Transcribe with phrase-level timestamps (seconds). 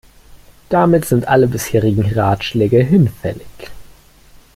[0.69, 3.45] Damit sind alle bisherigen Ratschläge hinfällig.